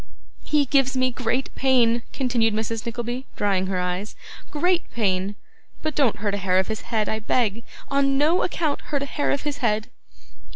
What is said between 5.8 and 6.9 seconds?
but don't hurt a hair of his